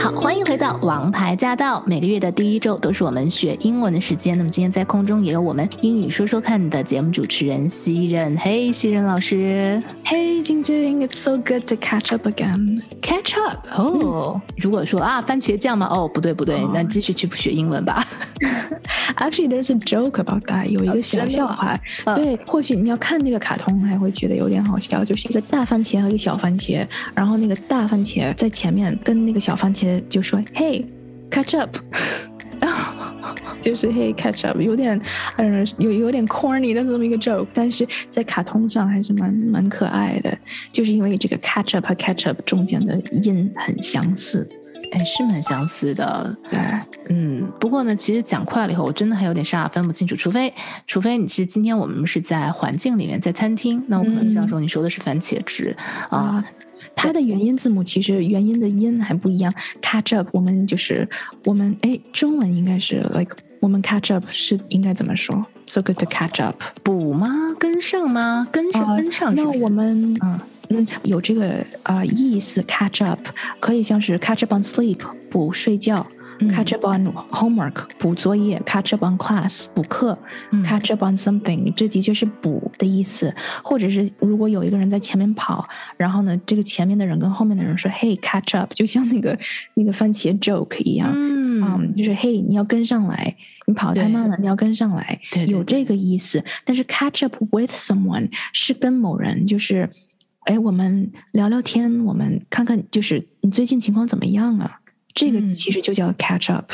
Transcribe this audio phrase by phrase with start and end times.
[0.00, 1.82] 好，欢迎回到王牌驾到。
[1.86, 4.36] 每个月的第一周都是我们学英文的时间。
[4.36, 8.36] 那么今天在空中也有我们英语说说看的节目主持人西任。
[8.36, 9.82] 嘿，西任老师。
[10.04, 12.82] Hey, Jingjing, it's so good to catch up again.
[13.00, 15.88] Catch up 哦，如果说啊，番茄酱吗？
[15.90, 18.06] 哦，不对不对，那继续去学英文吧。
[19.16, 20.66] Actually, there's a joke about that.
[20.66, 21.78] 有一个小笑话，
[22.14, 30.84] 对，或许你要看那个卡通还会觉得有点好笑，就是一个大番茄和一个小番茄，然后那个大番茄在前面跟那个小番茄就说：“Hey,
[31.30, 31.76] catch up。
[33.62, 35.00] ”就是 Hey catch up，有点
[35.36, 40.38] 呃有有点 corny 的这么一个 joke，但是在卡通上还是蛮蛮可爱的，
[40.70, 44.48] 就是因为这个 catch up 和 catch up 中间的音很相似。
[44.92, 46.36] 哎，是蛮相似的。
[46.48, 46.60] 对，
[47.08, 50.14] 嗯，不过呢，其实讲快了以后，我真的还有点傻，分不清楚。
[50.14, 50.52] 除非，
[50.86, 55.76] 除非你其实今天我们是在环境里面，在餐厅，那我可能这样说，你说的是番茄汁
[56.08, 56.44] 啊。
[56.96, 59.54] 它的元音字母其实元音的音还不一样。
[59.80, 61.08] Catch up，我们就是
[61.44, 67.54] 我们哎，中文应该是 like 我们 catch up 是应该怎么说？So good to catch up，补吗？
[67.60, 68.48] 跟上吗？
[68.50, 69.34] 跟上，跟上。
[69.34, 70.40] 那我们嗯。
[70.68, 73.20] 嗯，有这个啊、呃、意思，catch up
[73.60, 74.98] 可以像是 catch up on sleep
[75.30, 76.15] 补睡觉、嗯、
[76.50, 80.18] ，catch up on homework 补作业，catch up on class 补课、
[80.50, 83.34] 嗯、，catch up on something 这的确是补的意思。
[83.62, 89.38] 或者是如果有一个人在前面跑，然后呢，这个前面的人跟后面的人说，Hey catch up，就像那个
[89.74, 96.44] 那个番茄 joke 一样，嗯，嗯就是 Hey 你要跟上来，你跑太慢了，你要跟上来，有这个意思。
[96.64, 99.90] 但是 catch up with someone 是跟某人就是。
[100.46, 104.78] 哎，我们聊聊天，我们看看，就是你最近情况怎么样啊？
[105.16, 106.70] 这个其实就叫 catch up。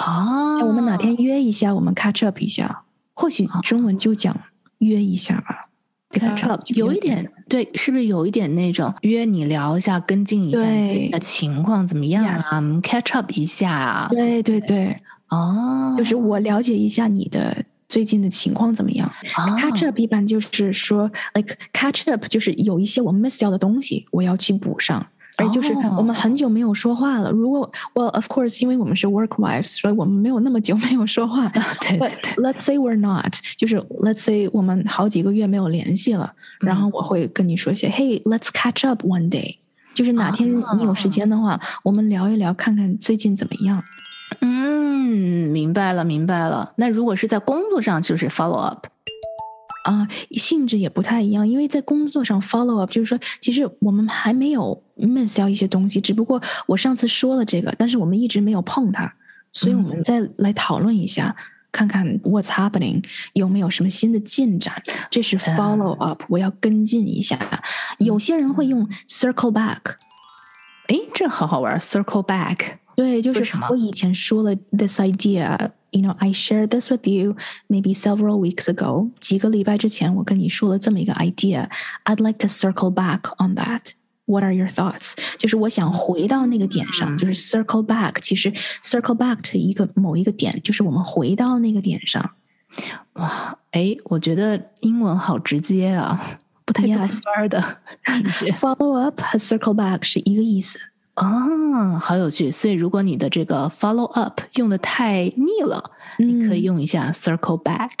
[0.00, 2.82] 哦，我们哪天约一下，我们 catch up 一下。
[3.14, 4.38] 或许中文就讲
[4.78, 5.68] 约一下吧。
[6.10, 14.08] catch up 有一点对，是不是有一点那种约你聊一下，跟进一下你的情况怎么样啊？catch up 一下啊？
[14.10, 17.64] 对对对，哦，就是我了解一下你的。
[17.86, 25.06] 最近的情况怎么样、哦、？Catch up 一般就是说，like catch up 就是有一些我 miss 掉的东西，我要去补上。
[25.36, 27.30] 而就是我们很久没有说话了。
[27.30, 31.48] 如果 well of course，因为我们是 work wives，所以我们没有那么久没有说话。
[31.80, 39.56] 对对 Let's say we're not，就是 Let's say 我们好几个月没有联系了，嗯、然后我会跟你说一些、嗯、，Hey，let's catch up one day。
[39.94, 43.82] 就是哪天你有时间的话，哦、我们聊一聊，看看最近怎么样。
[44.40, 46.72] 嗯，明白了，明白了。
[46.76, 48.86] 那如果是在工作上，就是 follow up
[49.84, 51.46] 啊、呃，性质也不太一样。
[51.46, 59.12] 因为在工作上 follow up 就是说，其实我们还没有 miss 掉一些东西，只不过我上次说了这个，但是我们一直没有碰它，
[59.52, 64.82] 所以我们再来讨论一下，嗯、看看 what's happening 有没有什么新的进展。
[65.10, 67.38] 这是 follow up，、嗯、我要跟进一下。
[67.98, 69.96] 有些人会用 circle back，
[70.88, 72.78] 哎，这好好玩，circle back。
[72.96, 75.70] 对，就是我以前说了 this idea。
[75.93, 77.35] You know, I shared this with you
[77.67, 79.09] maybe several weeks ago.
[79.19, 81.67] 几个礼拜之前，我跟你说了这么一个 idea.
[82.05, 83.93] I'd like to circle back on that.
[84.25, 85.15] What are your thoughts?
[85.39, 88.19] 就是我想回到那个点上，就是 circle back。
[88.21, 88.51] 其实
[88.83, 92.35] circle back 的一个某一个点，就是我们回到那个点上。
[93.13, 97.77] 哇，哎，我觉得英文好直接啊，不太懂班的。
[98.53, 100.77] Follow up 和 circle back 是一个意思。
[101.15, 102.49] 哦，好有趣！
[102.49, 107.91] 所以如果你的这个 follow up 用的太腻了，嗯、你可以用一下 circle back。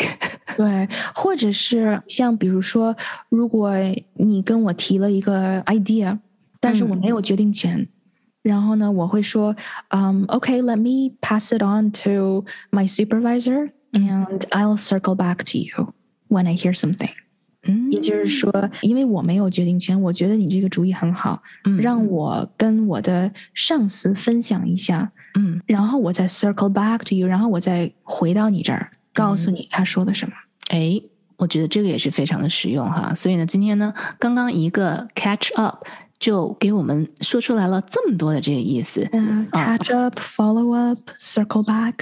[0.55, 2.95] 对，或者是像比如说，
[3.27, 3.73] 如果
[4.13, 6.17] 你跟我提了一个 idea，
[6.61, 7.87] 但是我没有决定权，嗯、
[8.43, 9.53] 然后呢，我会说，
[9.89, 15.93] 嗯、um,，OK，let、okay, me pass it on to my supervisor、嗯、and I'll circle back to you
[16.29, 17.11] when I hear something。
[17.66, 18.52] 嗯，也就是说，
[18.82, 30.34] 因为我没有决定权，我觉得你这个主意很好，嗯、让我跟我的上司分享一下，嗯，然后我再 circle back to you，然后我再回到你这儿，告诉你他说的什么。
[30.70, 31.08] 哎、嗯，
[31.38, 33.14] 我觉得这个也是非常的实用哈。
[33.14, 35.86] 所以呢，今天呢，刚刚一个 catch up
[36.18, 39.06] 就给我们说出来了这么多的这个意思。
[39.12, 41.94] 嗯、uh,，catch up，follow up，circle back。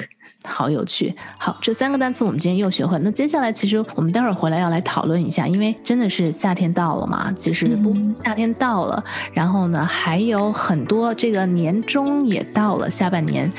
[0.44, 2.98] 好有趣，好，这三个单词我们今天又学会。
[2.98, 7.32] 那接下来，其实我们待会儿回来要来讨论一下，因为真的是夏天到了嘛。
[7.36, 13.50] 其实不，夏天到了，然后呢，还有很多这个年终也到了，下半年，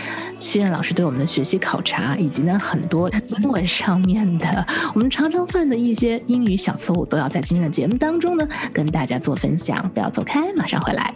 [0.41, 9.89] 西任老师对我们的学习考察，以及呢很多英文上面的我们常常犯的一些英语小错误，都要在今天的节目当中呢跟大家做分享。
[9.93, 11.13] 不要走开，马上回来。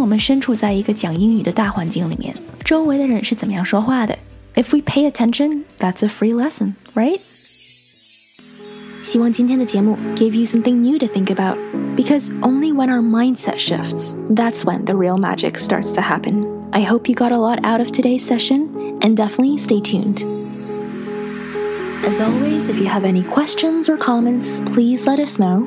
[0.00, 2.34] 我们身处在一个讲英语的大环境里面，
[2.64, 4.18] 周围的人是怎么样说话的。
[4.54, 7.20] If we pay attention, that's a free lesson, right?
[9.02, 11.56] 希望今天的节目 gave you something new to think about,
[11.96, 16.42] because only when our mindset shifts, that's when the real magic starts to happen.
[16.70, 18.68] I hope you got a lot out of today's session,
[19.00, 20.24] and definitely stay tuned.
[22.04, 25.66] As always, if you have any questions or comments, please let us know.